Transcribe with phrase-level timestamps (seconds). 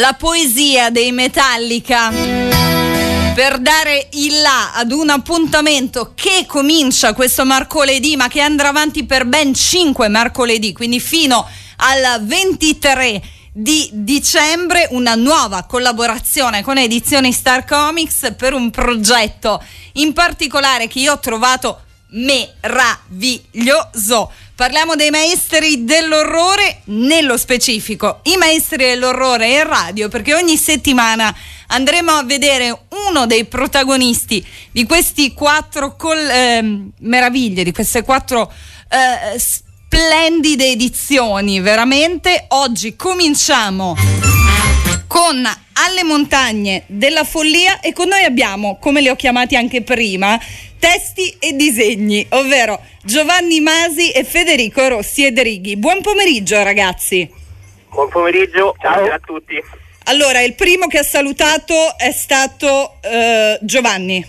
[0.00, 2.10] la poesia dei Metallica
[3.34, 9.04] per dare il là ad un appuntamento che comincia questo mercoledì ma che andrà avanti
[9.04, 13.20] per ben 5 mercoledì, quindi fino al 23
[13.52, 19.62] di dicembre una nuova collaborazione con Edizioni Star Comics per un progetto
[19.94, 21.82] in particolare che io ho trovato
[22.12, 24.32] meraviglioso.
[24.60, 31.34] Parliamo dei maestri dell'orrore nello specifico, i maestri dell'orrore in radio, perché ogni settimana
[31.68, 32.78] andremo a vedere
[33.08, 38.52] uno dei protagonisti di questi quattro col- eh, meraviglie, di queste quattro
[38.90, 42.44] eh, splendide edizioni, veramente.
[42.48, 43.96] Oggi cominciamo
[45.10, 50.38] con Alle montagne della follia e con noi abbiamo, come li ho chiamati anche prima,
[50.78, 55.76] testi e disegni, ovvero Giovanni Masi e Federico Rossi e Drighi.
[55.76, 57.28] Buon pomeriggio ragazzi.
[57.88, 59.60] Buon pomeriggio, ciao a tutti.
[60.04, 64.24] Allora, il primo che ha salutato è stato uh, Giovanni.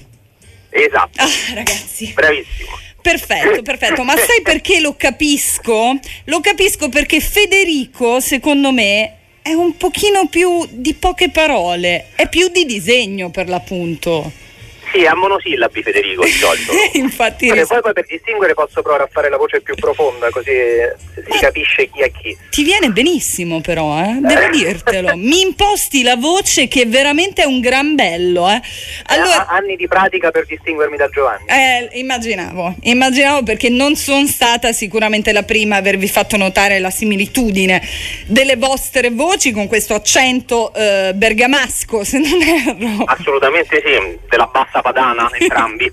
[0.71, 1.21] Esatto.
[1.21, 2.11] Ah, ragazzi.
[2.11, 2.79] Bravissimo.
[2.99, 4.03] Perfetto, perfetto.
[4.03, 5.99] Ma sai perché lo capisco?
[6.23, 12.49] Lo capisco perché Federico, secondo me, è un pochino più di poche parole, è più
[12.49, 14.31] di disegno per l'appunto.
[14.91, 16.73] Sì, a monosillabi Federico di solito.
[16.97, 17.47] Infatti.
[17.47, 20.51] Poi, poi, poi per distinguere posso provare a fare la voce più profonda così
[21.29, 22.37] si capisce chi è chi.
[22.49, 24.17] Ti viene benissimo però, eh?
[24.19, 25.15] devo dirtelo.
[25.17, 28.49] Mi imposti la voce che veramente è un gran bello.
[28.49, 28.61] Eh?
[29.05, 31.45] Allora, eh, anni di pratica per distinguermi da Giovanni.
[31.47, 36.89] Eh, immaginavo, immaginavo perché non sono stata sicuramente la prima a avervi fatto notare la
[36.89, 37.81] similitudine
[38.25, 43.03] delle vostre voci con questo accento eh, bergamasco, se non erro.
[43.05, 45.91] Assolutamente sì, della bassa padana entrambi.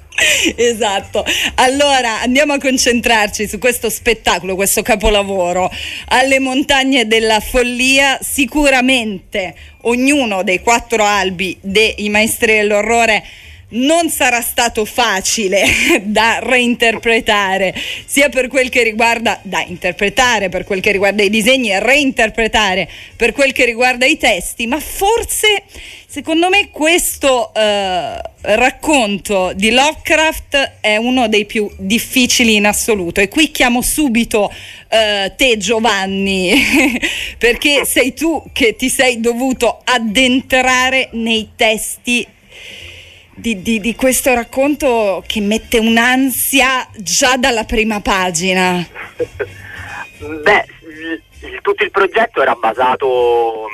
[0.56, 1.24] esatto.
[1.56, 5.70] Allora andiamo a concentrarci su questo spettacolo, questo capolavoro.
[6.08, 13.24] Alle montagne della follia, sicuramente ognuno dei quattro albi dei maestri dell'orrore
[13.70, 15.64] non sarà stato facile
[16.04, 17.74] da reinterpretare,
[18.06, 22.88] sia per quel che riguarda da interpretare, per quel che riguarda i disegni e reinterpretare
[23.16, 25.64] per quel che riguarda i testi, ma forse
[26.06, 33.20] secondo me questo eh, racconto di Lovecraft è uno dei più difficili in assoluto.
[33.20, 34.50] E qui chiamo subito
[34.88, 36.54] eh, te Giovanni
[37.36, 42.26] perché sei tu che ti sei dovuto addentrare nei testi
[43.38, 48.84] di, di, di, questo racconto che mette un'ansia già dalla prima pagina?
[50.42, 50.66] Beh,
[51.62, 53.68] tutto il progetto era basato,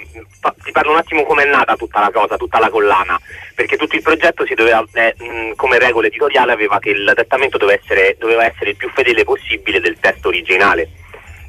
[0.62, 3.18] ti parlo un attimo come è nata tutta la cosa, tutta la collana,
[3.54, 5.14] perché tutto il progetto doveva, eh,
[5.56, 9.98] come regola editoriale aveva che l'adattamento doveva essere, doveva essere il più fedele possibile del
[9.98, 10.90] testo originale.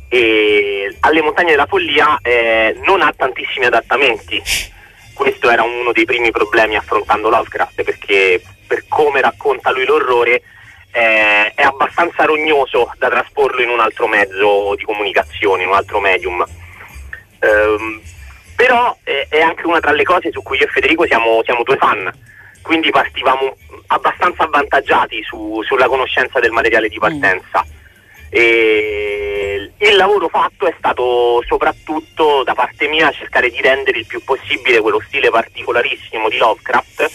[0.07, 4.41] E alle montagne della follia eh, non ha tantissimi adattamenti
[5.15, 10.41] questo era uno dei primi problemi affrontando Lovecraft perché per come racconta lui l'orrore
[10.91, 15.99] eh, è abbastanza rognoso da trasporlo in un altro mezzo di comunicazione, in un altro
[15.99, 16.45] medium.
[17.39, 18.01] Um,
[18.55, 21.63] però eh, è anche una tra le cose su cui io e Federico siamo, siamo
[21.63, 22.11] due fan,
[22.61, 23.55] quindi partivamo
[23.87, 27.63] abbastanza avvantaggiati su, sulla conoscenza del materiale di partenza.
[27.65, 27.73] Mm.
[28.29, 29.24] E
[29.79, 34.79] il lavoro fatto è stato soprattutto da parte mia cercare di rendere il più possibile
[34.79, 37.11] quello stile particolarissimo di Lovecraft,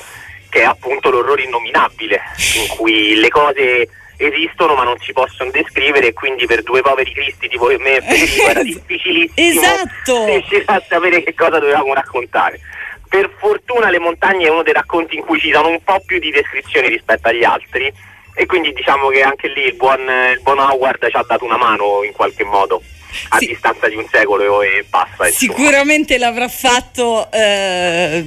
[0.50, 2.20] che è appunto l'orrore innominabile,
[2.56, 7.12] in cui le cose esistono ma non si possono descrivere e quindi per due poveri
[7.12, 10.24] cristi tipo me e Federico era difficilissimo esatto.
[10.28, 12.60] riuscire a sapere che cosa dovevamo raccontare.
[13.08, 16.18] Per fortuna Le montagne è uno dei racconti in cui ci sono un po' più
[16.18, 17.92] di descrizioni rispetto agli altri
[18.34, 21.56] e quindi diciamo che anche lì il buon, il buon Howard ci ha dato una
[21.56, 22.82] mano in qualche modo
[23.30, 23.46] a sì.
[23.46, 25.26] distanza di un secolo e basta.
[25.26, 25.54] Insomma.
[25.54, 28.24] Sicuramente l'avrà fatto eh,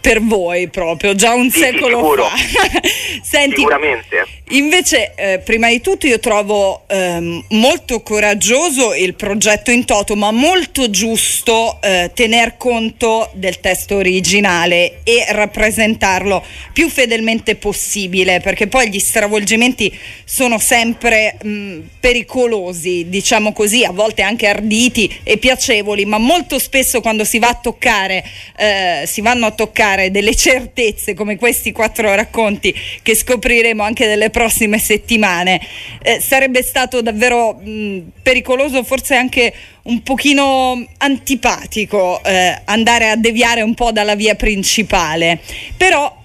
[0.00, 2.24] per voi proprio, già un sì, secolo sicuro.
[2.24, 2.36] fa.
[3.22, 4.26] Senti, Sicuramente.
[4.50, 10.30] Invece, eh, prima di tutto, io trovo eh, molto coraggioso il progetto in toto, ma
[10.30, 16.42] molto giusto eh, tener conto del testo originale e rappresentarlo
[16.72, 24.22] più fedelmente possibile, perché poi gli stravolgimenti sono sempre mh, pericolosi, diciamo così, a volte
[24.22, 28.24] anche arditi e piacevoli, ma molto spesso quando si va a toccare,
[28.56, 34.30] eh, si vanno a toccare delle certezze come questi quattro racconti che scopriremo anche delle
[34.38, 35.60] prossime settimane,
[36.00, 39.52] eh, sarebbe stato davvero mh, pericoloso, forse anche
[39.82, 45.40] un pochino antipatico eh, andare a deviare un po' dalla via principale.
[45.76, 46.16] Però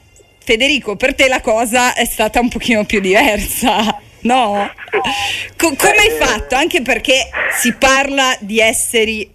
[0.45, 3.99] Federico, per te la cosa è stata un pochino più diversa.
[4.23, 4.71] No?
[5.57, 6.55] Co- come hai fatto?
[6.55, 7.27] Anche perché
[7.59, 9.29] si parla di esseri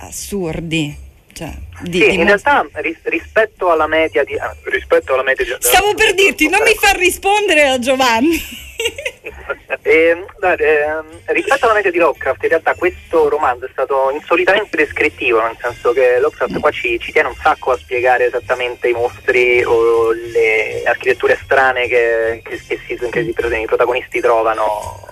[0.00, 0.94] assurdi
[1.40, 1.52] Cioè,
[1.84, 4.36] di, sì, di in realtà ris- rispetto alla media di...
[4.36, 8.36] Ah, rispetto alla media di Stavo per dirti, non mi fa rispondere a Giovanni.
[9.80, 15.40] eh, eh, rispetto alla media di Lovecraft, in realtà questo romanzo è stato insolitamente descrittivo,
[15.40, 19.64] nel senso che Lovecraft qua ci, ci tiene un sacco a spiegare esattamente i mostri
[19.64, 25.06] o le architetture strane che, che, che, si, che i protagonisti trovano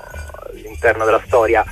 [0.52, 1.64] all'interno della storia.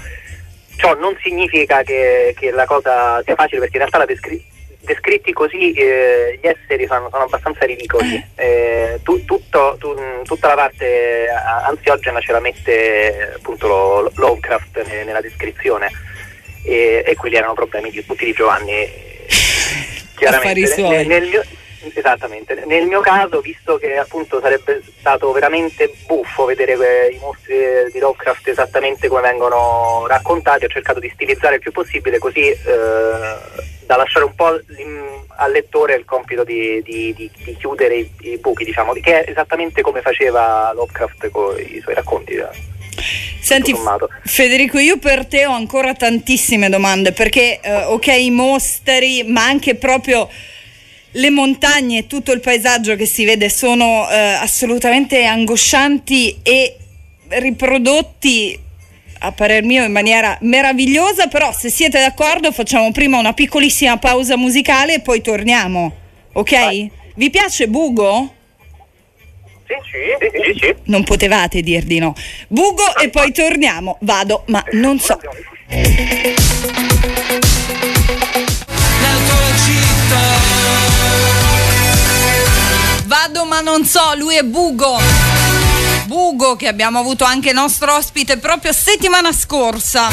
[0.77, 4.55] Ciò non significa che, che la cosa sia facile perché in realtà la descrizione
[4.87, 8.25] descritti così eh, gli esseri sono, sono abbastanza ridicoli.
[8.39, 11.27] Eh, tu, tutto, tu, tutta la parte
[11.65, 15.91] ansiogena ce la mette appunto lo, Lovecraft nella descrizione
[16.63, 18.87] e, e, quelli erano problemi di, tutti di Giovanni.
[20.15, 21.43] Chiaramente nel, nel mio,
[21.95, 26.75] esattamente, nel mio caso, visto che appunto sarebbe stato veramente buffo vedere
[27.13, 27.55] i mostri
[27.93, 32.57] di Lovecraft esattamente come vengono raccontati, ho cercato di stilizzare il più possibile così eh,
[33.87, 34.59] da lasciare un po'
[35.37, 39.31] al lettore il compito di, di, di, di chiudere i, i, buchi, diciamo, che è
[39.31, 42.35] esattamente come faceva Lovecraft con i suoi racconti.
[42.35, 42.75] Eh,
[43.41, 43.75] Senti
[44.25, 49.77] Federico, io per te ho ancora tantissime domande perché eh, ok i mostri, ma anche
[49.77, 50.29] proprio
[51.17, 56.77] le montagne e tutto il paesaggio che si vede sono eh, assolutamente angoscianti e
[57.29, 58.59] riprodotti
[59.21, 64.37] a parer mio in maniera meravigliosa, però se siete d'accordo facciamo prima una piccolissima pausa
[64.37, 65.93] musicale e poi torniamo,
[66.33, 66.51] ok?
[66.53, 66.91] Vai.
[67.15, 68.35] Vi piace Bugo?
[69.67, 70.75] Sì, sì, sì, sì.
[70.85, 72.15] Non potevate dir di no.
[72.47, 73.97] Bugo e poi torniamo.
[74.01, 75.19] Vado, ma non so.
[83.37, 84.99] Vado ma non so, lui è Bugo.
[86.07, 90.09] Bugo che abbiamo avuto anche nostro ospite proprio settimana scorsa.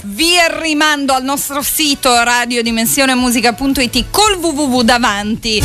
[0.00, 5.62] Vi rimando al nostro sito radiodimensionemusica.it col www davanti.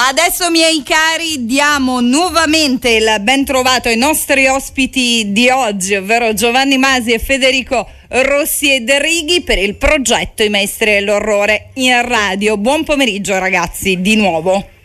[0.00, 6.32] Ma adesso, miei cari, diamo nuovamente il ben trovato ai nostri ospiti di oggi, ovvero
[6.32, 12.56] Giovanni Masi e Federico Rossi e Derighi per il progetto I Maestri dell'Orrore in radio.
[12.56, 14.79] Buon pomeriggio, ragazzi, di nuovo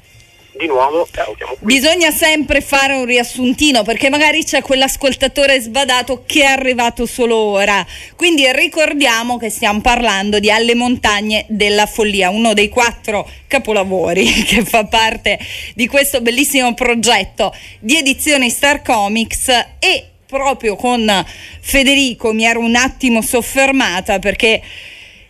[0.58, 1.08] di nuovo
[1.60, 7.86] bisogna sempre fare un riassuntino perché magari c'è quell'ascoltatore sbadato che è arrivato solo ora.
[8.16, 14.64] Quindi ricordiamo che stiamo parlando di Alle montagne della follia uno dei quattro capolavori che
[14.64, 15.40] fa parte
[15.74, 19.50] di questo bellissimo progetto di edizioni Star Comics.
[19.80, 21.26] E proprio con
[21.62, 24.62] Federico mi ero un attimo soffermata perché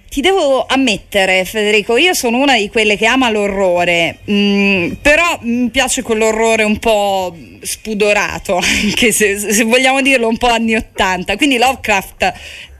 [0.09, 5.69] ti devo ammettere, Federico, io sono una di quelle che ama l'orrore, mm, però mi
[5.69, 11.35] piace quell'orrore un po' spudorato, anche se, se vogliamo dirlo un po' anni Ottanta.
[11.35, 12.33] Quindi Lovecraft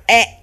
[0.06, 0.36] è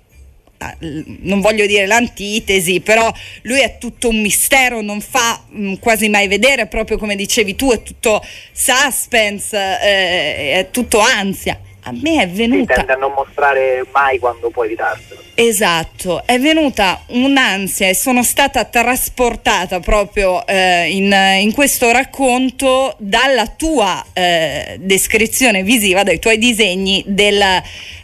[0.59, 3.11] ah, non voglio dire l'antitesi, però
[3.43, 7.55] lui è tutto un mistero, non fa mh, mm, quasi mai vedere, proprio come dicevi
[7.55, 12.75] tu, è tutto suspense, eh, è tutto ansia a me è venuta...
[12.75, 15.21] Si tende a non mostrare mai quando può evitarselo.
[15.35, 23.47] Esatto, è venuta un'ansia e sono stata trasportata proprio eh, in, in, questo racconto dalla
[23.49, 27.43] tua eh, descrizione visiva, dai tuoi disegni del,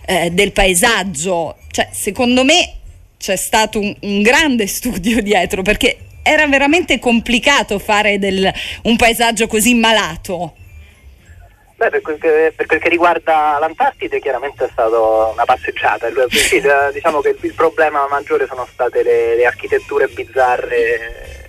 [0.06, 1.56] eh, del paesaggio.
[1.70, 2.72] Cioè, secondo me
[3.18, 9.46] c'è stato un, un grande studio dietro perché era veramente complicato fare del, un paesaggio
[9.46, 10.54] così malato.
[11.78, 16.60] Beh, per quel, che, per quel, che, riguarda l'Antartide chiaramente è stata una passeggiata, sì,
[16.92, 21.46] diciamo che il problema maggiore sono state le, le architetture bizzarre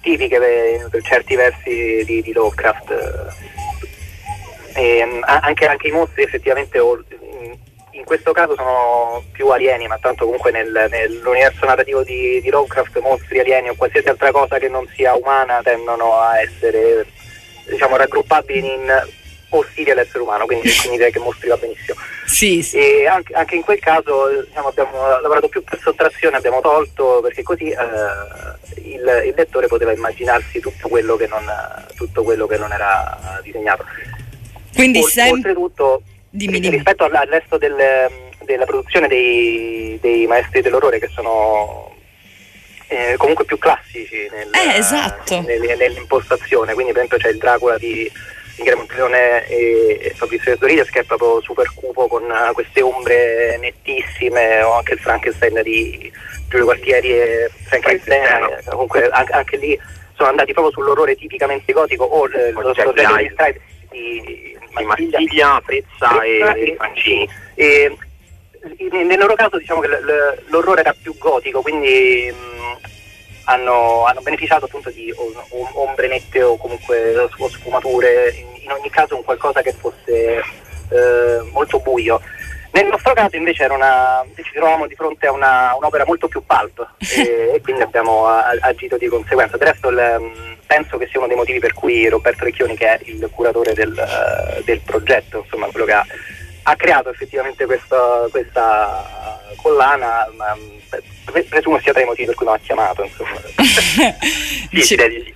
[0.00, 2.92] tipiche per, per certi versi di, di Lovecraft.
[4.74, 10.50] E, anche, anche, i mostri effettivamente in questo caso sono più alieni, ma tanto comunque
[10.50, 15.14] nel, nell'universo narrativo di, di Lovecraft mostri alieni o qualsiasi altra cosa che non sia
[15.14, 17.06] umana tendono a essere
[17.64, 19.02] diciamo, raggruppabili in
[19.52, 21.98] ostili all'essere umano, quindi, quindi direi che mostri va benissimo.
[22.26, 22.78] Sì, sì.
[22.78, 27.42] E anche, anche, in quel caso diciamo, abbiamo lavorato più per sottrazione, abbiamo tolto perché
[27.42, 27.76] così eh,
[28.76, 31.44] il, il, lettore poteva immaginarsi tutto quello che non,
[31.94, 33.84] tutto quello che non era disegnato.
[34.74, 36.76] Quindi o, sem- oltretutto dimmi, dimmi.
[36.76, 37.76] rispetto al resto del,
[38.44, 41.94] della produzione dei, dei maestri dell'orrore che sono
[42.92, 45.40] eh, comunque più classici nel, eh, esatto.
[45.40, 48.10] nel, nell'impostazione, quindi per esempio c'è il Dracula di
[48.56, 52.22] Ingremone e Fabrizio Dorides che è proprio super cupo con
[52.52, 56.12] queste ombre nettissime o anche il Frankenstein di
[56.48, 59.78] Giulio Quartieri e Frankenstein, eh, comunque anche, anche, lì
[60.14, 66.22] sono andati proprio sull'orrore tipicamente gotico o l- lo di Stride di Marsiglia, Marsiglia Frezza
[66.22, 67.28] e, e Mancini.
[67.54, 67.96] E,
[68.90, 72.51] nel loro caso diciamo che l- l'orrore era più gotico, quindi mh,
[73.44, 75.12] hanno, hanno, beneficiato appunto di
[75.74, 80.42] ombre nette o comunque o sfumature, in, ogni caso un qualcosa che fosse
[80.88, 82.20] eh, molto buio.
[82.72, 86.94] Nel nostro caso invece una, ci trovavamo di fronte a una, un'opera molto più pulp
[86.98, 89.58] e, e, quindi abbiamo agito di conseguenza.
[89.58, 93.00] Del resto il, penso che sia uno dei motivi per cui Roberto Recchioni, che è
[93.04, 93.94] il curatore del,
[94.64, 96.06] del progetto, insomma quello che ha,
[96.62, 100.56] ha creato effettivamente questa, questa collana, ma,
[101.48, 103.02] presumo sia tra i motivi per cui mi ha chiamato.
[103.04, 103.40] Insomma.
[104.70, 105.34] sì, sì.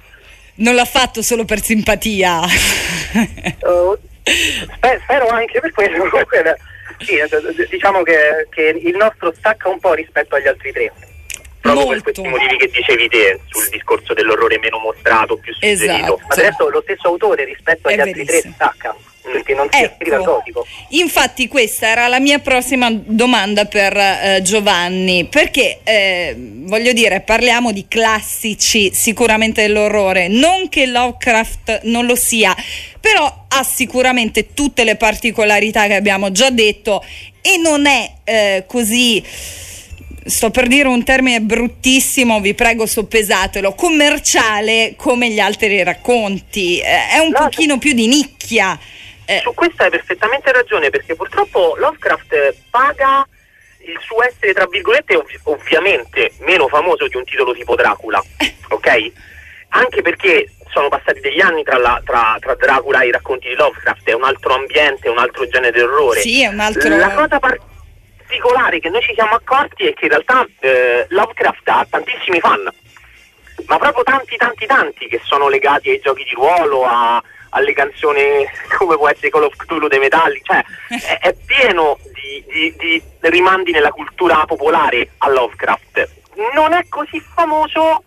[0.56, 2.40] Non l'ha fatto solo per simpatia.
[2.40, 3.98] uh,
[5.02, 6.04] spero anche per quello.
[6.98, 7.16] sì,
[7.68, 10.92] diciamo che, che il nostro stacca un po' rispetto agli altri tre
[11.66, 12.02] proprio Molto.
[12.02, 15.84] per questi motivi che dicevi te sul discorso dell'orrore meno mostrato, più suggerito.
[15.84, 16.20] Esatto.
[16.28, 18.40] Ma adesso lo stesso autore rispetto agli È altri verissimo.
[18.40, 18.96] tre stacca
[19.30, 20.66] perché non si ecco, gotico.
[20.90, 27.72] Infatti questa era la mia prossima domanda per eh, Giovanni, perché eh, voglio dire, parliamo
[27.72, 32.54] di classici sicuramente dell'orrore, non che Lovecraft non lo sia,
[33.00, 37.04] però ha sicuramente tutte le particolarità che abbiamo già detto
[37.40, 39.22] e non è eh, così
[40.26, 47.08] sto per dire un termine bruttissimo, vi prego soppesatelo, commerciale come gli altri racconti, eh,
[47.10, 48.78] è un no, pochino più di nicchia.
[49.26, 49.40] Eh.
[49.42, 53.26] Su questo hai perfettamente ragione, perché purtroppo Lovecraft paga
[53.80, 58.22] il suo essere, tra virgolette, ov- ovviamente meno famoso di un titolo tipo Dracula,
[58.68, 59.12] ok?
[59.70, 63.54] Anche perché sono passati degli anni tra, la, tra, tra, Dracula e i racconti di
[63.54, 66.20] Lovecraft, è un altro ambiente, un altro genere di orrore.
[66.20, 66.96] Sì, è un altro...
[66.96, 67.58] La cosa par-
[68.26, 72.68] particolare che noi ci siamo accorti è che in realtà eh, Lovecraft ha tantissimi fan,
[73.66, 77.22] ma proprio tanti tanti tanti che sono legati ai giochi di ruolo, a,
[77.56, 78.46] alle canzoni
[78.76, 83.02] come può essere Call of Cthulhu dei Metalli, cioè è, è pieno di, di, di,
[83.20, 86.08] rimandi nella cultura popolare a Lovecraft.
[86.54, 88.04] Non è così famoso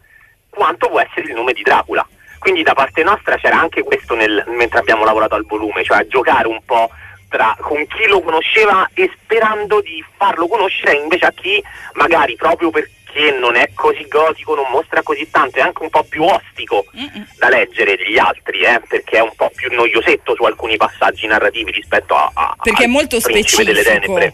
[0.50, 2.08] quanto può essere il nome di Dracula.
[2.38, 6.48] Quindi da parte nostra c'era anche questo nel, mentre abbiamo lavorato al volume, cioè giocare
[6.48, 6.90] un po'
[7.28, 11.62] tra, con chi lo conosceva e sperando di farlo conoscere invece a chi
[11.94, 12.70] magari proprio
[13.12, 16.86] perché non è così gotico, non mostra così tanto, è anche un po' più ostico
[16.96, 17.26] Mm-mm.
[17.38, 21.72] da leggere degli altri, eh, perché è un po' più noiosetto su alcuni passaggi narrativi
[21.72, 23.64] rispetto a, a perché è molto specifico.
[23.64, 24.34] delle tenebre.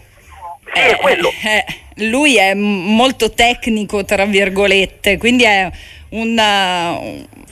[0.72, 1.32] Sì, eh, è quello.
[1.44, 1.64] Eh,
[2.06, 5.70] lui è molto tecnico, tra virgolette, quindi è
[6.10, 6.98] una,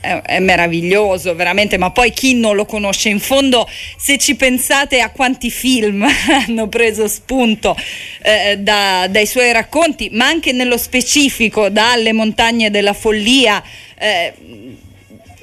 [0.04, 3.08] è, è, meraviglioso veramente, ma poi chi non lo conosce?
[3.08, 6.06] In fondo, se ci pensate a quanti film
[6.46, 7.74] hanno preso spunto
[8.22, 13.62] eh, da, dai suoi racconti, ma anche nello specifico dalle montagne della follia,
[13.98, 14.34] eh,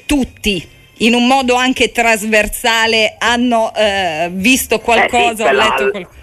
[0.06, 6.20] tutti in un modo anche trasversale hanno eh, visto qualcosa, eh sì, letto qualcosa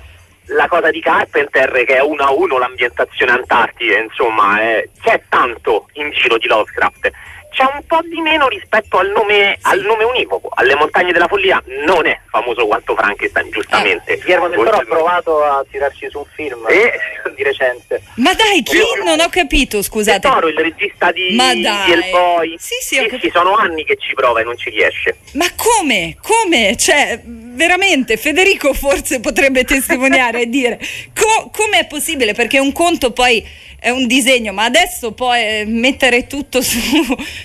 [0.50, 5.88] la cosa di Carpenter che è uno a uno l'ambientazione antartica, insomma, eh, c'è tanto
[5.94, 7.10] in giro di Lovecraft
[7.58, 9.68] c'è un po' di meno rispetto al nome, sì.
[9.72, 10.48] al nome, univoco.
[10.54, 14.12] Alle montagne della follia non è famoso quanto Frankenstein, giustamente.
[14.12, 16.92] Eh, Guillermo del Toro ha provato a tirarci su un film eh.
[17.34, 18.00] di recente.
[18.14, 18.76] Ma dai, chi?
[18.76, 20.20] Io, non ho capito, scusate.
[20.20, 22.54] Del Toro, il regista di, di Hellboy.
[22.58, 25.16] Sì, sì, sì, sì, sono anni che ci prova e non ci riesce.
[25.32, 26.16] Ma come?
[26.22, 26.76] Come?
[26.76, 30.78] Cioè, veramente, Federico forse potrebbe testimoniare e dire
[31.12, 32.34] co- come è possibile?
[32.34, 33.44] Perché un conto poi
[33.80, 36.78] è un disegno, ma adesso poi eh, mettere tutto su,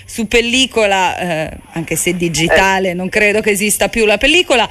[0.04, 4.68] su pellicola, eh, anche se digitale, non credo che esista più la pellicola,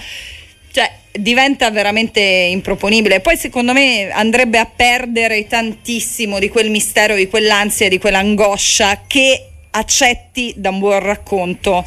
[0.71, 3.21] cioè diventa veramente improponibile.
[3.21, 9.52] Poi secondo me andrebbe a perdere tantissimo di quel mistero, di quell'ansia, di quell'angoscia che
[9.73, 11.83] accetti da un buon racconto,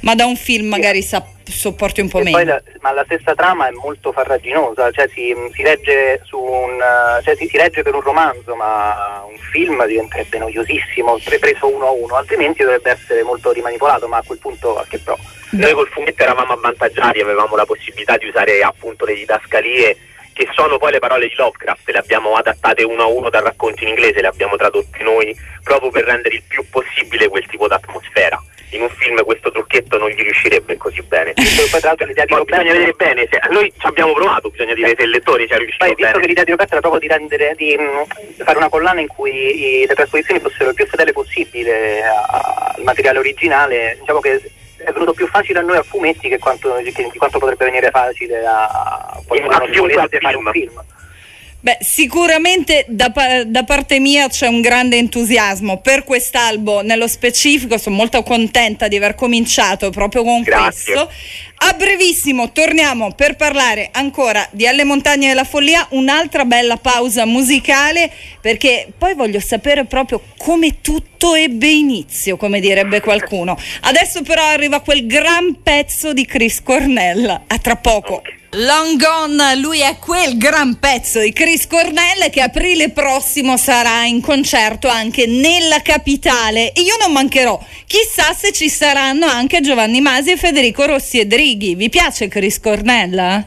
[0.00, 2.44] ma da un film magari sa sopporti un po' e meno.
[2.44, 6.78] La, ma la stessa trama è molto farraginosa, cioè si, si, legge un,
[7.22, 11.90] cioè si, si, legge per un romanzo, ma un film diventerebbe noiosissimo, preso uno a
[11.90, 15.18] uno, altrimenti dovrebbe essere molto rimanipolato, ma a quel punto a che pro?
[15.50, 19.96] Noi col fumetto eravamo avvantaggiati, avevamo la possibilità di usare appunto le didascalie
[20.36, 23.82] che sono poi le parole di Lovecraft, le abbiamo adattate uno a uno dal racconto
[23.82, 28.38] in inglese, le abbiamo tradotte noi proprio per rendere il più possibile quel tipo d'atmosfera
[28.70, 31.32] in un film questo trucchetto non gli riuscirebbe così bene.
[31.32, 35.54] Poi bisogna vedere bene, se, noi ci abbiamo provato, bisogna dire se il lettore ci
[35.54, 36.20] è riuscito Poi, visto bene.
[36.20, 39.86] che l'idea di Roberto era proprio di, rendere, di mh, fare una collana in cui
[39.86, 44.40] le trasposizioni fossero il più fedele possibile al materiale originale, diciamo che
[44.86, 47.90] è venuto più facile a noi a fumetti che quanto, che, di quanto potrebbe venire
[47.90, 50.80] facile a, a, a, a, a fare un film.
[51.66, 53.12] Beh, sicuramente da,
[53.44, 58.94] da, parte mia c'è un grande entusiasmo per quest'albo nello specifico, sono molto contenta di
[58.94, 60.94] aver cominciato proprio con Grazie.
[60.94, 61.10] questo.
[61.56, 68.12] A brevissimo torniamo per parlare ancora di Alle Montagne della Follia, un'altra bella pausa musicale
[68.40, 73.58] perché poi voglio sapere proprio come tutto ebbe inizio, come direbbe qualcuno.
[73.80, 78.18] Adesso però arriva quel gran pezzo di Chris Cornell, a tra poco.
[78.18, 78.44] Okay.
[78.58, 84.22] Long Gone, lui è quel gran pezzo di Chris Cornell che aprile prossimo sarà in
[84.22, 87.62] concerto anche nella capitale e io non mancherò.
[87.86, 91.74] Chissà se ci saranno anche Giovanni Masi e Federico Rossi e Drighi.
[91.74, 93.44] Vi piace Chris Cornell?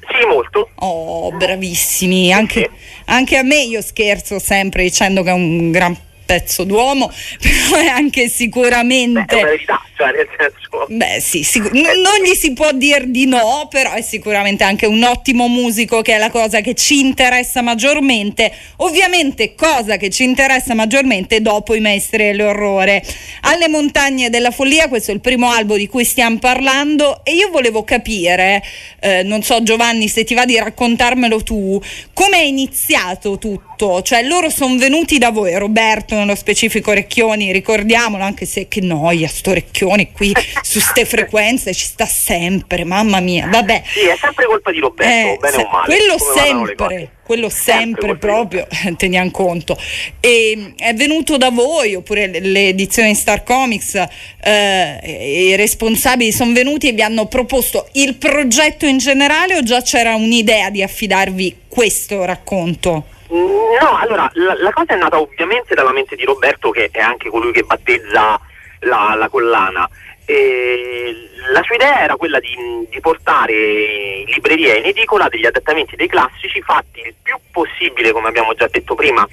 [0.00, 0.70] Sì, molto.
[0.76, 2.32] Oh, bravissimi.
[2.32, 2.70] Anche,
[3.04, 7.88] anche a me io scherzo sempre dicendo che è un gran pezzo d'uomo, però è
[7.88, 9.42] anche sicuramente...
[9.42, 9.58] Beh, è
[9.98, 10.86] cioè nel senso...
[10.88, 14.86] Beh sì, sicur- n- non gli si può dire di no, però è sicuramente anche
[14.86, 18.52] un ottimo musico che è la cosa che ci interessa maggiormente.
[18.76, 23.02] Ovviamente cosa che ci interessa maggiormente dopo i maestri dell'orrore.
[23.42, 27.50] Alle montagne della follia, questo è il primo albo di cui stiamo parlando e io
[27.50, 28.62] volevo capire,
[29.00, 31.80] eh, non so Giovanni se ti va di raccontarmelo tu,
[32.12, 34.02] come è iniziato tutto?
[34.02, 39.26] Cioè loro sono venuti da voi, Roberto nello specifico Recchioni, ricordiamolo anche se che noia
[39.28, 43.82] sto Recchioni qui su ste frequenze ci sta sempre, mamma mia, vabbè.
[43.86, 45.86] Sì, è sempre colpa di Roberto, eh, bene se, o male.
[45.86, 48.66] Quello sempre quello sempre, sempre proprio,
[48.96, 49.76] teniamo conto.
[50.18, 54.02] E è venuto da voi, oppure le edizioni Star Comics,
[54.42, 59.82] eh, i responsabili sono venuti e vi hanno proposto il progetto in generale o già
[59.82, 63.04] c'era un'idea di affidarvi questo racconto?
[63.28, 67.28] No, allora la, la, cosa è nata ovviamente dalla mente di Roberto che è anche
[67.28, 68.40] colui che battezza
[68.80, 69.88] la, la collana.
[70.24, 72.54] E la sua idea era quella di,
[72.90, 78.28] di, portare in libreria in edicola degli adattamenti dei classici fatti il più possibile, come
[78.28, 79.26] abbiamo già detto prima,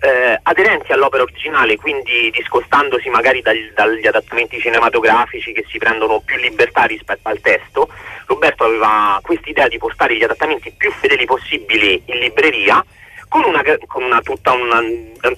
[0.00, 6.36] eh, aderenti all'opera originale, quindi discostandosi magari dagli, dagli adattamenti cinematografici che si prendono più
[6.36, 7.88] libertà rispetto al testo.
[8.26, 12.84] Roberto aveva questa idea di portare gli adattamenti più fedeli possibili in libreria
[13.28, 14.80] con una, con una tutta una,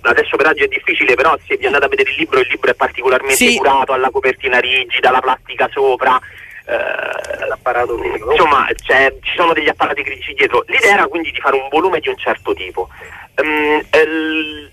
[0.02, 2.70] adesso per oggi è difficile però se vi andate a vedere il libro il libro
[2.70, 3.56] è particolarmente sì.
[3.56, 6.20] curato alla copertina rigida la plastica sopra
[6.66, 10.64] eh, l'apparato critico insomma ci sono degli apparati critici dietro.
[10.66, 12.88] L'idea era quindi di fare un volume di un certo tipo.
[13.36, 14.70] Um, el,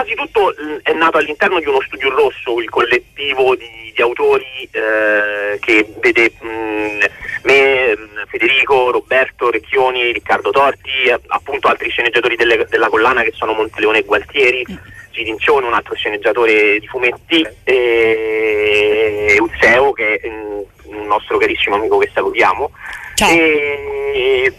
[0.00, 5.58] quasi tutto è nato all'interno di uno studio rosso il collettivo di, di autori eh,
[5.60, 7.00] che vede mh, mm,
[7.42, 13.52] me, Federico, Roberto, Recchioni, Riccardo Torti, eh, appunto altri sceneggiatori delle, della collana che sono
[13.52, 14.64] Monteleone e Gualtieri,
[15.10, 22.10] Girincione, un altro sceneggiatore di fumetti, e Uzzeo che è un nostro carissimo amico che
[22.14, 22.70] salutiamo.
[23.16, 23.30] Ciao.
[23.30, 24.52] E,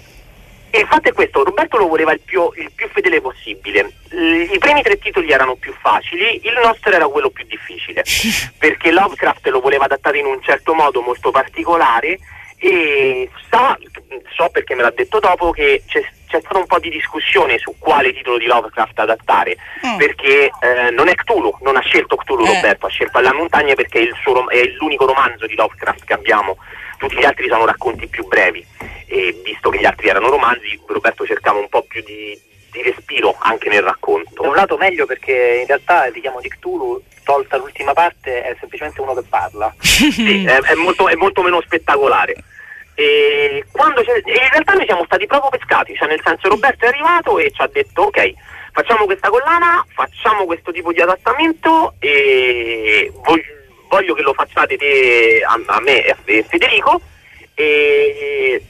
[0.71, 3.91] e il fatto è questo, Roberto lo voleva il più, il più, fedele possibile.
[4.09, 8.03] I primi tre titoli erano più facili, il nostro era quello più difficile,
[8.57, 12.17] perché Lovecraft lo voleva adattare in un certo modo molto particolare
[12.57, 13.77] e sa,
[14.35, 17.75] so perché me l'ha detto dopo che c'è, c'è stata un po' di discussione su
[17.79, 19.97] quale titolo di Lovecraft adattare, mm.
[19.97, 22.53] perché eh, non è Cthulhu, non ha scelto Cthulhu eh.
[22.53, 26.57] Roberto, ha scelto Alla montagna perché è, suo, è l'unico romanzo di Lovecraft che abbiamo,
[27.01, 28.63] tutti gli altri sono racconti più brevi
[29.07, 32.39] e visto che gli altri erano romanzi, Roberto cercava un po' più di,
[32.71, 34.43] di respiro anche nel racconto.
[34.43, 38.55] Da un lato meglio perché in realtà il richiamo di Cthulhu, tolta l'ultima parte, è
[38.59, 39.73] semplicemente uno che parla.
[39.81, 42.35] sì, è, è, molto, è, molto, meno spettacolare.
[42.93, 47.49] E in realtà noi siamo stati proprio pescati, cioè nel senso Roberto è arrivato e
[47.49, 48.33] ci ha detto ok,
[48.73, 53.59] facciamo questa collana, facciamo questo tipo di adattamento e voglio,
[53.97, 57.01] che lo facciate te, a, a me e a Federico
[57.53, 58.61] e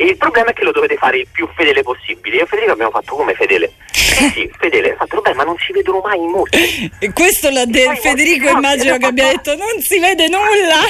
[0.00, 2.36] e il problema è che lo dovete fare il più fedele possibile.
[2.36, 3.72] Io e Federico abbiamo fatto come fedele.
[3.90, 4.92] Sì, sì, fedele.
[4.92, 6.88] Ha fatto, vabbè, ma non si vedono mai i mostri.
[7.00, 10.86] E questo l'ha detto Federico, immagino che abbia detto, non si vede nulla.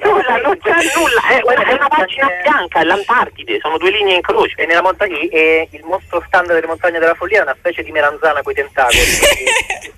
[0.08, 1.28] nulla, non c'è nulla.
[1.28, 4.54] È, è una pagina bianca, è l'Antartide, sono due linee in croce.
[4.56, 7.90] E nella montagna, e il mostro standard delle montagne della follia è una specie di
[7.90, 8.98] melanzana con i tentacoli.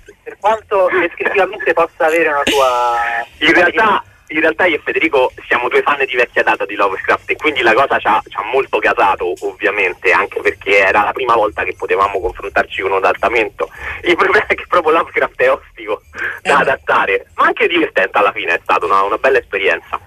[0.43, 3.25] quanto descrittivamente possa avere una sua...
[3.39, 7.29] In realtà in realtà io e Federico siamo due fan di vecchia data di Lovecraft
[7.29, 11.11] e quindi la cosa ci ha, ci ha, molto gasato ovviamente anche perché era la
[11.11, 13.69] prima volta che potevamo confrontarci con un adattamento.
[14.03, 16.01] Il problema è che proprio Lovecraft è ostico
[16.41, 16.61] da eh.
[16.61, 19.99] adattare ma anche divertente alla fine è stata una, una bella esperienza.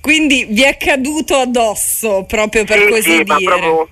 [0.00, 3.44] Quindi vi è caduto addosso proprio per sì, così sì, dire.
[3.44, 3.88] proprio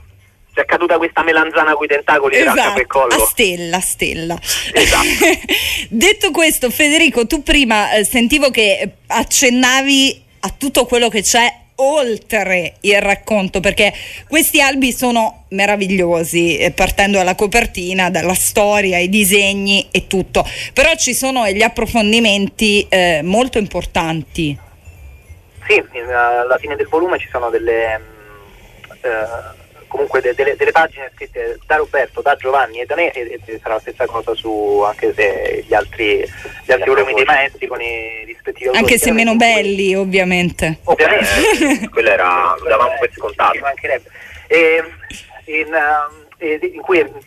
[0.52, 3.14] ci è caduta questa melanzana con i tentacoli esatto, e collo.
[3.14, 4.38] A stella, stella.
[4.72, 5.06] Esatto.
[5.88, 12.74] Detto questo, Federico, tu prima eh, sentivo che accennavi a tutto quello che c'è oltre
[12.80, 13.92] il racconto, perché
[14.28, 20.94] questi albi sono meravigliosi, eh, partendo dalla copertina, dalla storia, i disegni e tutto, però
[20.96, 24.56] ci sono gli approfondimenti eh, molto importanti.
[25.66, 27.98] Sì, alla fine del volume ci sono delle...
[27.98, 29.60] Mm, eh,
[29.92, 33.58] comunque de, de, delle pagine scritte da Roberto, da Giovanni e da me e, e
[33.62, 36.24] sarà la stessa cosa su anche se gli altri,
[36.64, 38.82] gli altri volumi dei maestri con i rispettivi autori.
[38.82, 40.78] Anche se meno belli ovviamente.
[40.84, 43.58] Ovviamente, quello era, lo davamo per scontato.
[44.46, 44.82] E,
[45.44, 45.68] in,
[46.38, 47.18] in, cui mh,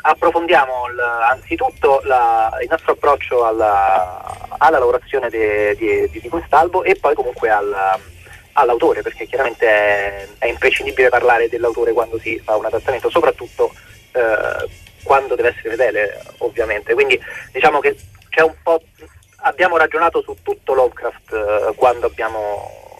[0.00, 6.94] approfondiamo l, anzitutto la, il nostro approccio alla, alla lavorazione di, di, di quest'albo e
[6.94, 7.98] poi comunque al
[8.60, 13.72] all'autore, perché chiaramente è, è, imprescindibile parlare dell'autore quando si fa un adattamento, soprattutto
[14.12, 14.68] eh,
[15.02, 16.94] quando deve essere fedele, ovviamente.
[16.94, 17.18] Quindi
[17.52, 17.96] diciamo che
[18.28, 18.82] c'è un po'.
[19.42, 22.98] Abbiamo ragionato su tutto Lovecraft eh, quando abbiamo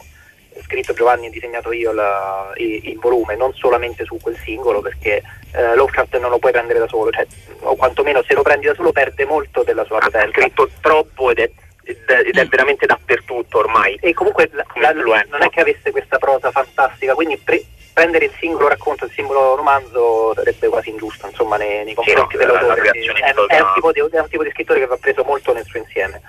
[0.62, 5.22] scritto Giovanni e disegnato io la, il, il, volume, non solamente su quel singolo, perché
[5.52, 7.26] eh, Lovecraft non lo puoi prendere da solo, cioè,
[7.60, 10.26] o quantomeno se lo prendi da solo perde molto della sua potenza.
[10.26, 11.50] Ha scritto troppo ed è
[11.90, 13.98] ed è veramente dappertutto ormai.
[14.00, 18.32] E comunque la, la, non è che avesse questa prosa fantastica, quindi pre- prendere il
[18.38, 22.90] singolo racconto, il singolo romanzo sarebbe quasi ingiusto insomma, nei, nei confronti sì, no, dell'autore.
[22.90, 25.64] È, è, un tipo di, è un tipo di scrittore che va preso molto nel
[25.64, 26.20] suo insieme.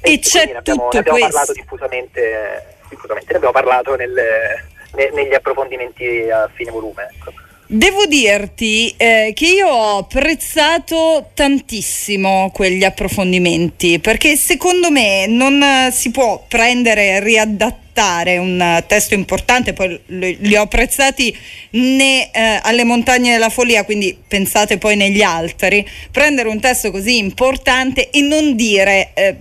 [0.00, 1.36] E, e c'è abbiamo, tutto ne abbiamo questo.
[1.36, 4.14] parlato diffusamente, diffusamente, ne abbiamo parlato nel,
[4.94, 7.08] ne, negli approfondimenti a fine volume.
[7.14, 7.46] Ecco.
[7.70, 16.10] Devo dirti eh, che io ho apprezzato tantissimo quegli approfondimenti perché secondo me non si
[16.10, 21.36] può prendere e riadattare un testo importante, poi li ho apprezzati
[21.72, 27.18] né eh, alle montagne della follia, quindi pensate poi negli altri, prendere un testo così
[27.18, 29.36] importante e non dire eh,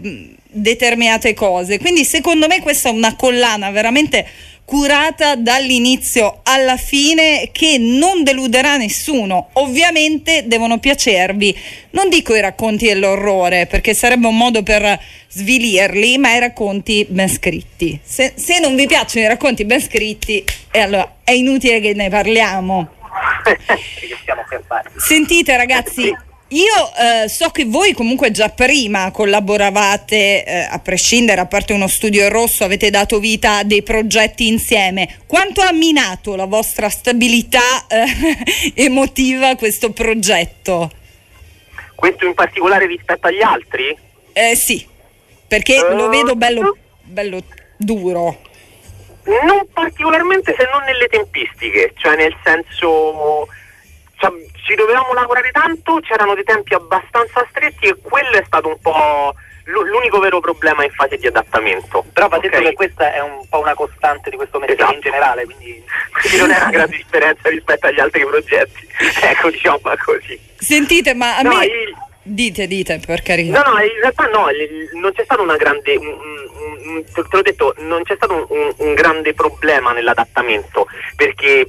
[0.49, 1.79] determinate cose.
[1.79, 4.27] Quindi secondo me questa è una collana veramente
[4.67, 9.47] curata dall'inizio alla fine che non deluderà nessuno.
[9.53, 11.57] Ovviamente devono piacervi,
[11.91, 14.99] non dico i racconti dell'orrore perché sarebbe un modo per
[15.29, 17.97] svilirli, ma i racconti ben scritti.
[18.03, 22.09] Se, se non vi piacciono i racconti ben scritti, eh, allora è inutile che ne
[22.09, 22.89] parliamo.
[24.97, 26.13] Sentite ragazzi,
[26.49, 31.87] io eh, so che voi comunque già prima collaboravate, eh, a prescindere, a parte uno
[31.87, 35.19] studio rosso, avete dato vita a dei progetti insieme.
[35.27, 38.05] Quanto ha minato la vostra stabilità eh,
[38.81, 40.89] emotiva questo progetto?
[41.95, 43.97] Questo in particolare rispetto agli altri?
[44.31, 44.87] Eh sì,
[45.47, 47.41] perché lo eh, vedo bello, bello
[47.75, 48.41] duro.
[49.25, 53.49] Non particolarmente se non nelle tempistiche, cioè nel senso
[54.17, 54.31] cioè,
[54.67, 59.33] ci dovevamo lavorare tanto, c'erano dei tempi abbastanza stretti e quello è stato un po'
[59.63, 62.03] l'unico vero problema in fase di adattamento.
[62.11, 62.49] Però va okay.
[62.49, 64.95] detto che questa è un po' una costante di questo mestiere esatto.
[64.95, 65.83] in generale, quindi...
[66.19, 68.87] quindi non è una grande differenza rispetto agli altri progetti,
[69.23, 70.37] ecco diciamo così.
[70.57, 71.65] Sentite, ma a no, me...
[71.65, 71.95] Il...
[72.29, 73.61] Dite, dite, per carità.
[73.61, 74.47] No, no, in realtà no,
[74.99, 75.95] non c'è stato una grande...
[75.95, 81.65] Un, un, te l'ho detto, non c'è stato un, un grande problema nell'adattamento, perché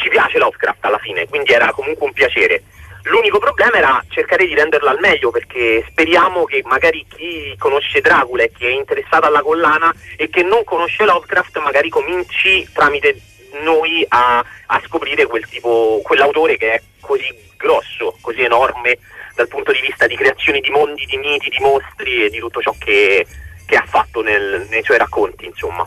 [0.00, 2.62] ci piace Lovecraft alla fine, quindi era comunque un piacere.
[3.04, 8.42] L'unico problema era cercare di renderla al meglio perché speriamo che magari chi conosce Dracula
[8.42, 13.18] e chi è interessato alla collana e che non conosce Lovecraft magari cominci tramite
[13.62, 18.98] noi a, a scoprire quel tipo, quell'autore che è così grosso, così enorme
[19.34, 22.60] dal punto di vista di creazione di mondi, di miti, di mostri e di tutto
[22.60, 23.26] ciò che,
[23.66, 25.86] che ha fatto nel, nei suoi racconti, insomma.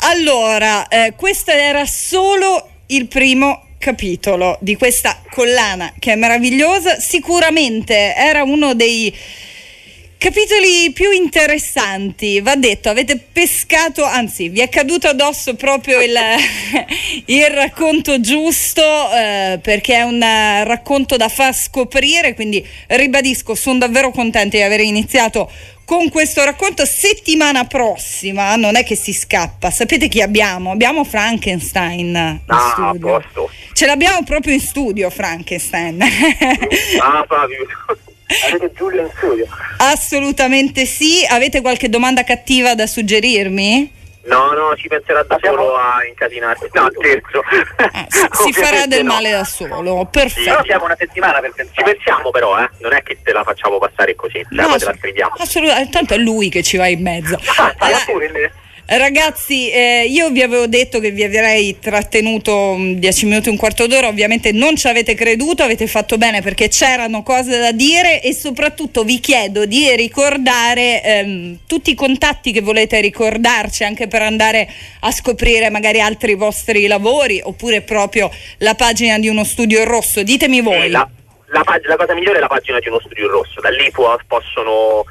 [0.00, 6.98] Allora, eh, questo era solo il primo capitolo di questa collana che è meravigliosa.
[6.98, 9.14] Sicuramente era uno dei
[10.18, 12.40] capitoli più interessanti.
[12.40, 16.16] Va detto, avete pescato, anzi, vi è caduto addosso proprio il,
[17.26, 22.34] il racconto giusto eh, perché è un racconto da far scoprire.
[22.34, 25.50] Quindi ribadisco, sono davvero contenta di aver iniziato
[25.86, 30.72] con questo racconto settimana prossima non è che si scappa sapete chi abbiamo?
[30.72, 33.50] abbiamo Frankenstein in ah, studio posto.
[33.72, 36.02] ce l'abbiamo proprio in studio Frankenstein
[37.00, 37.66] ah Fabio
[38.48, 39.46] avete Giulio in studio?
[39.76, 43.92] assolutamente sì avete qualche domanda cattiva da suggerirmi?
[44.26, 45.56] No, no, ci penserà da Abbiamo...
[45.56, 46.68] solo a incasinarsi.
[46.72, 47.42] No, scherzo.
[47.76, 49.12] Eh, si farà del no.
[49.12, 50.50] male da solo, perfetto.
[50.50, 51.76] Però siamo una settimana per pensare.
[51.76, 52.68] Ci pensiamo però, eh.
[52.78, 55.34] Non è che te la facciamo passare così, no, te la scriviamo.
[55.38, 57.38] Assolutamente, tanto è lui che ci va in mezzo.
[57.56, 57.98] Ah, allora,
[58.88, 64.06] Ragazzi, eh, io vi avevo detto che vi avrei trattenuto 10 minuti, un quarto d'ora,
[64.06, 69.02] ovviamente non ci avete creduto, avete fatto bene perché c'erano cose da dire e soprattutto
[69.02, 74.68] vi chiedo di ricordare ehm, tutti i contatti che volete ricordarci anche per andare
[75.00, 80.22] a scoprire magari altri vostri lavori oppure proprio la pagina di uno studio rosso.
[80.22, 80.90] Ditemi voi.
[80.90, 81.08] La,
[81.46, 85.04] la, la cosa migliore è la pagina di uno studio rosso, da lì può, possono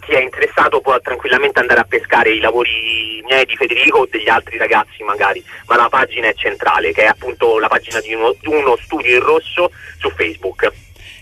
[0.00, 4.28] chi è interessato può tranquillamente andare a pescare i lavori miei di Federico o degli
[4.28, 8.34] altri ragazzi magari, ma la pagina è centrale, che è appunto la pagina di uno,
[8.38, 10.70] di uno studio in rosso su Facebook.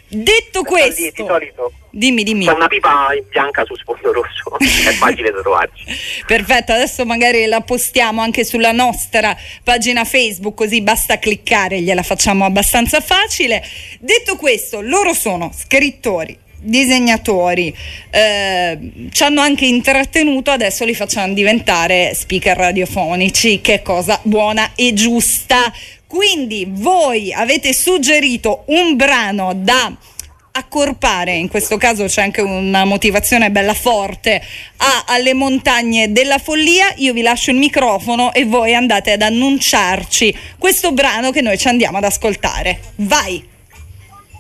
[0.09, 2.45] Detto questo, di solito dimmi, dimmi.
[2.45, 5.85] C'è una pipa in bianca su sfondo rosso, è facile da trovarci.
[6.25, 12.45] Perfetto, adesso magari la postiamo anche sulla nostra pagina Facebook, così basta cliccare, gliela facciamo
[12.45, 13.63] abbastanza facile.
[13.99, 17.75] Detto questo, loro sono scrittori, disegnatori
[18.11, 18.79] eh,
[19.11, 25.73] ci hanno anche intrattenuto, adesso li facciamo diventare speaker radiofonici, che cosa buona e giusta.
[26.07, 29.93] Quindi voi avete suggerito un brano da
[30.53, 34.43] accorpare, in questo caso c'è anche una motivazione bella forte,
[34.79, 40.35] a, alle montagne della follia, io vi lascio il microfono e voi andate ad annunciarci
[40.59, 42.81] questo brano che noi ci andiamo ad ascoltare.
[42.97, 43.55] Vai!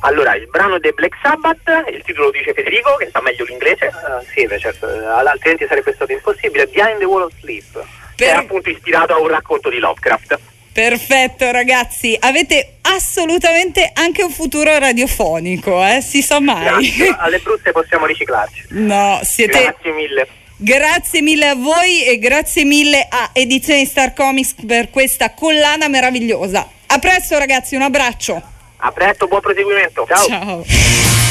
[0.00, 3.86] Allora, il brano dei Black Sabbath, il titolo dice Federico, che sa meglio l'inglese.
[3.86, 6.66] Uh, sì, beh, certo, altrimenti sarebbe stato impossibile.
[6.66, 7.84] Behind the Wall of Sleep.
[8.14, 8.28] Per...
[8.28, 10.38] È appunto ispirato a un racconto di Lovecraft.
[10.72, 16.02] Perfetto ragazzi, avete assolutamente anche un futuro radiofonico, eh?
[16.02, 16.64] si sa mai.
[16.64, 17.16] Grazie.
[17.18, 18.66] Alle brutte possiamo riciclarci.
[18.70, 19.62] No, siete...
[19.62, 20.28] Grazie mille.
[20.58, 26.68] Grazie mille a voi e grazie mille a Edizioni Star Comics per questa collana meravigliosa.
[26.86, 28.54] A presto ragazzi, un abbraccio.
[28.78, 30.04] A presto, buon proseguimento.
[30.06, 30.26] Ciao.
[30.26, 31.25] Ciao.